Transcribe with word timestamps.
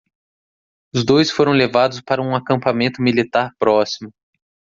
Os 0.95 1.05
dois 1.05 1.29
foram 1.29 1.51
levados 1.51 2.01
para 2.01 2.23
um 2.23 2.35
acampamento 2.35 2.99
militar 3.03 3.51
próximo. 3.59 4.11